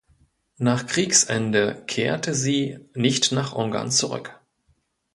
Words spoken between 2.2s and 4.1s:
sie nicht nach Ungarn